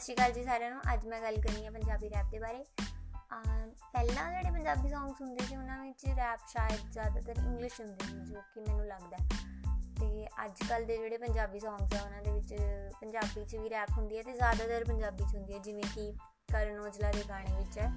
ਸ਼੍ਰੀ 0.00 0.14
ਅਕਾਲ 0.14 0.32
ਜੀ 0.32 0.42
ਸਾਰਿਆਂ 0.44 0.70
ਨੂੰ। 0.70 0.80
ਅੱਜ 0.92 1.06
ਮੈਂ 1.06 1.20
ਗੱਲ 1.22 1.40
ਕਰਨੀ 1.42 1.64
ਹੈ 1.64 1.70
ਪੰਜਾਬੀ 1.70 2.08
ਰੈਪ 2.10 2.30
ਦੇ 2.30 2.38
ਬਾਰੇ। 2.38 2.64
ਪਹਿਲਾਂ 3.92 4.30
ਜਿਹੜੇ 4.32 4.50
ਪੰਜਾਬੀ 4.50 4.88
ਸੌਂਗਸ 4.88 5.20
ਹੁੰਦੇ 5.20 5.44
ਸੀ, 5.46 5.56
ਉਹਨਾਂ 5.56 5.78
ਵਿੱਚ 5.78 6.04
ਰੈਪ 6.16 6.46
ਸ਼ਾਇਦ 6.48 6.90
ਜ਼ਿਆਦਾਤਰ 6.92 7.38
ਇੰਗਲਿਸ਼ 7.38 7.80
ਹੁੰਦੇ 7.80 8.06
ਸੀ, 8.06 8.18
ਜੋ 8.24 8.40
ਕਿ 8.54 8.60
ਮੈਨੂੰ 8.60 8.86
ਲੱਗਦਾ 8.86 9.16
ਤੇ 10.00 10.26
ਅੱਜ 10.44 10.62
ਕੱਲ 10.68 10.84
ਦੇ 10.84 10.96
ਜਿਹੜੇ 10.96 11.18
ਪੰਜਾਬੀ 11.18 11.60
ਸੌਂਗਸ 11.60 11.94
ਆ, 11.94 12.02
ਉਹਨਾਂ 12.02 12.22
ਦੇ 12.22 12.32
ਵਿੱਚ 12.32 12.54
ਪੰਜਾਬੀ 13.00 13.44
'ਚ 13.44 13.56
ਵੀ 13.56 13.70
ਰੈਪ 13.70 13.90
ਹੁੰਦੀ 13.98 14.18
ਹੈ 14.18 14.22
ਤੇ 14.22 14.32
ਜ਼ਿਆਦਾਤਰ 14.32 14.84
ਪੰਜਾਬੀ 14.84 15.24
'ਚ 15.24 15.34
ਹੁੰਦੀ 15.34 15.54
ਹੈ, 15.54 15.58
ਜਿਵੇਂ 15.58 15.84
ਕਿ 15.94 16.12
ਕਰਨ 16.52 16.80
ਔਜਲਾ 16.80 17.10
ਦੇ 17.12 17.24
ਗਾਣੇ 17.28 17.56
ਵਿੱਚ 17.56 17.78
ਹੈ। 17.78 17.92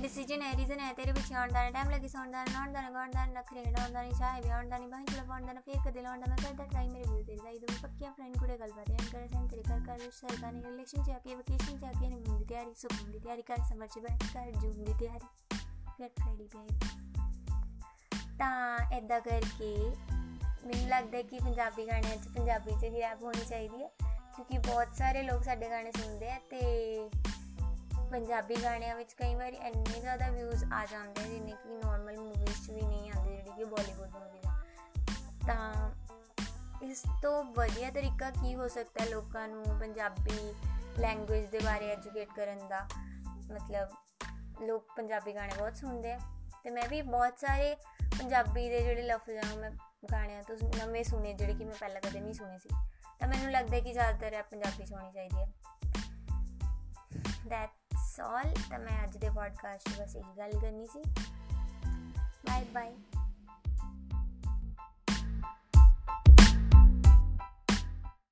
ਡਿਸੀਜਨ 0.00 0.42
ਹੈ 0.42 0.52
ਰੀਜ਼ਨ 0.56 0.80
ਹੈ 0.80 0.92
ਤੇਰੇ 0.92 1.12
ਪਿੱਛੇ 1.12 1.34
ਆਉਣ 1.34 1.52
ਦਾ 1.52 1.68
ਟਾਈਮ 1.70 1.90
ਲੱਗੀ, 1.90 2.08
ਸੌਣ 2.08 2.30
ਦਾ 2.30 2.44
ਨਾਉਣ 2.44 2.72
ਦਾ 2.72 2.82
ਗਾਉਣ 2.90 3.10
ਦਾ 3.10 3.24
ਨਖਰੇ 3.26 3.64
ਡਾਉਣ 3.66 3.92
ਦਾ 3.92 4.02
ਨਹੀਂ 4.02 4.12
ਚਾਹੇ 4.12 4.40
ਵੀ 4.42 4.50
ਆਉਣ 4.50 4.68
ਦਾ 4.68 4.78
ਨਹੀਂ 4.78 4.88
ਬਾਹਾਂ 4.88 5.04
ਚਲਾ 5.04 5.22
ਪਾਉਣ 5.24 5.46
ਦਾ 5.46 5.60
ਫੇਰ 5.60 5.76
ਕਦੇ 5.86 6.02
ਲਾਉਣ 6.02 6.20
ਦਾ, 6.20 6.26
ਮੈਂ 6.28 6.36
ਕਰਦਾ 6.38 6.64
ਟਰਾਈ 6.64 6.88
ਮੇਰੇ 6.88 7.04
ਵੀ 7.10 7.22
ਤੇਰੀ 7.24 7.38
ਸਾਈ 7.38 7.58
ਦੋ 7.58 7.74
ਪੱਕੀਆਂ 7.82 8.12
ਫਰੈਂਡ 8.12 8.38
ਕੁੜੇ 8.38 8.58
ਗੱਲ 8.58 8.72
ਬਾਰੇ 8.72 8.94
ਐਂ 8.94 9.10
ਕਰੇ 9.12 9.28
ਸੈਂ 9.28 9.46
ਤੇਰੇ 9.48 9.62
ਘਰ 9.62 9.81
ਘਰ 9.92 9.98
ਵਿੱਚ 9.98 10.14
ਸਰਕਾਰ 10.14 10.52
ਨੇ 10.52 10.68
ਇਲੈਕਸ਼ਨ 10.68 11.02
ਚ 11.02 11.10
ਆ 11.10 11.18
ਕੇ 11.18 11.34
ਵਕੇਸ਼ਨ 11.34 11.78
ਚ 11.78 11.84
ਆ 11.84 11.92
ਕੇ 11.92 12.08
ਨਹੀਂ 12.08 12.38
ਦੀ 12.38 12.44
ਤਿਆਰੀ, 12.44 12.74
ਸੁਪਨ 12.74 13.10
ਦੀ 13.12 13.18
ਤਿਆਰੀ 13.18 13.42
ਕਰ 13.42 13.56
ਸਮਰ 13.56 13.86
ਚ 13.86 13.98
ਬੈਠ 13.98 14.24
ਕਰ 14.34 14.50
ਜੂਨ 14.50 14.84
ਦੀ 14.84 14.94
ਤਿਆਰੀ, 15.00 15.26
ਫਿਰ 15.96 16.08
ਫਰੈਡੀ 16.08 16.48
ਪਈ 16.48 16.78
ਤਾਂ 18.38 18.78
ਐਦਾਂ 18.92 19.20
ਕਰਕੇ 19.20 19.76
ਮੈਨੂੰ 20.66 20.88
ਲੱਗਦਾ 20.88 21.22
ਕਿ 21.22 21.38
ਪੰਜਾਬੀ 21.38 21.86
ਗਾਣਿਆਂ 21.86 22.16
'ਚ 22.16 22.28
ਪੰਜਾਬੀ 22.28 22.70
'ਚ 22.80 22.84
ਹੀ 22.84 23.00
ਰੈਪ 23.00 23.22
ਹੋਣੀ 23.22 23.44
ਚਾਹੀਦੀ 23.44 23.82
ਹੈ, 23.82 23.88
ਕਿਉਂਕਿ 24.36 24.58
ਬਹੁਤ 24.58 24.96
ਸਾਰੇ 24.96 25.22
ਲੋਕ 25.22 25.42
ਸਾਡੇ 25.42 25.70
ਗਾਣੇ 25.70 25.92
ਸੁਣਦੇ 25.92 26.30
ਆ 26.30 26.38
ਤੇ 26.50 27.10
ਪੰਜਾਬੀ 28.12 28.54
ਗਾਣਿਆਂ 28.62 28.96
ਵਿੱਚ 28.96 29.12
ਕਈ 29.12 29.34
ਵਾਰੀ 29.34 29.56
ਇੰਨੇ 29.56 30.00
ਜ਼ਿਆਦਾ 30.00 30.30
ਵਿਊਜ਼ 30.30 30.64
ਆ 30.64 30.86
ਜਾਂਦੇ 30.86 31.28
ਜਿੰਨੇ 31.28 31.52
ਕਿ 31.52 31.68
ਨਾਰਮਲ 31.68 32.20
ਮੂਵੀਜ਼ 32.20 32.66
'ਚ 32.66 32.70
ਵੀ 32.70 32.82
ਨਹੀਂ 32.82 33.10
ਆਉਂਦੇ। 33.10 33.21
ਇਸ 36.92 37.02
ਤੋਂ 37.22 37.44
ਵਧੀਆ 37.44 37.90
ਤਰੀਕਾ 37.90 38.30
ਕੀ 38.30 38.54
ਹੋ 38.54 38.68
ਸਕਦਾ 38.68 39.04
ਹੈ 39.04 39.10
ਲੋਕਾਂ 39.10 39.48
ਨੂੰ 39.48 39.64
ਪੰਜਾਬੀ 39.80 40.54
ਲੈਂਗੁਏਜ 40.98 41.50
ਦੇ 41.50 41.58
ਬਾਰੇ 41.58 41.88
ਐਜੂਕੇਟ 41.88 42.28
ਕਰਨ 42.36 42.68
ਦਾ? 42.68 42.88
ਮਤਲਬ 43.52 43.88
ਲੋਕ 44.62 44.84
ਪੰਜਾਬੀ 44.96 45.34
ਗਾਣੇ 45.34 45.52
ਬਹੁਤ 45.58 45.76
ਸੁਣਦੇ 45.76 46.12
ਆ 46.12 46.18
ਤੇ 46.64 46.70
ਮੈਂ 46.70 46.88
ਵੀ 46.88 47.02
ਬਹੁਤ 47.02 47.38
ਸਾਰੇ 47.40 47.74
ਪੰਜਾਬੀ 48.18 48.68
ਦੇ 48.68 48.82
ਜਿਹੜੇ 48.82 49.02
ਲਫ਼ਜ਼ 49.02 49.36
ਆ 49.36 49.56
ਮੈਂ 49.56 49.70
ਗਾਣਿਆਂ 50.12 50.42
ਤੋਂ 50.42 50.56
ਨਵੇਂ 50.78 51.04
ਸੁਣੇ, 51.04 51.32
ਜਿਹੜੇ 51.32 51.54
ਕਿ 51.54 51.64
ਮੈਂ 51.64 51.74
ਪਹਿਲਾਂ 51.80 52.00
ਕਦੇ 52.00 52.20
ਨਹੀਂ 52.20 52.34
ਸੁਣੇ 52.34 52.58
ਸੀ। 52.58 52.68
ਤਾਂ 53.20 53.28
ਮੈਨੂੰ 53.28 53.50
ਲੱਗਦਾ 53.50 53.80
ਕਿ 53.80 53.92
ਜ਼ਿਆਦਾਤਰ 53.92 54.34
ਹੈ 54.34 54.42
ਪੰਜਾਬੀ 54.42 54.86
ਸੁਣੀ 54.86 55.12
ਚਾਹੀਦੀ 55.12 55.40
ਹੈ 55.40 55.52
ਦੈਟਸ 57.48 58.20
ਆਲ 58.20 58.54
ਤਾਂ 58.70 58.78
ਮੈਂ 58.78 59.04
ਅੱਜ 59.04 59.16
ਦੇ 59.16 59.30
ਪੋਡਕਾਸਟ 59.30 59.88
'ਚ 59.88 60.00
ਬਸ 60.00 60.16
ਇਹੀ 60.16 60.38
ਗੱਲ 60.38 60.52
ਕਰਨੀ 60.52 60.86
ਸੀ। 60.86 61.02
Bye 62.46 62.64
bye 62.64 62.94